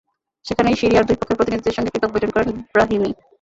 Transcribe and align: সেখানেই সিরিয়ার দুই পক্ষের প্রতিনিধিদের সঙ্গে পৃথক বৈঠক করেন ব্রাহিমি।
সেখানেই 0.45 0.79
সিরিয়ার 0.81 1.07
দুই 1.07 1.17
পক্ষের 1.19 1.37
প্রতিনিধিদের 1.39 1.75
সঙ্গে 1.75 1.91
পৃথক 1.93 2.11
বৈঠক 2.13 2.31
করেন 2.33 2.55
ব্রাহিমি। 2.67 3.09